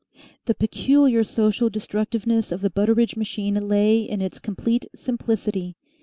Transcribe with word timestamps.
The 0.45 0.55
peculiar 0.55 1.23
social 1.23 1.69
destructiveness 1.69 2.51
of 2.51 2.61
the 2.61 2.71
Butteridge 2.71 3.15
machine 3.15 3.67
lay 3.67 3.99
in 4.01 4.19
its 4.19 4.39
complete 4.39 4.87
simplicity. 4.95 5.75